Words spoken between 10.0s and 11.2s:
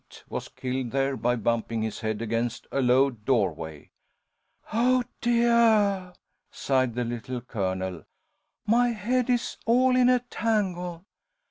a tangle.